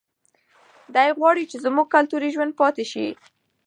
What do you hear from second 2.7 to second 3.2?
شي.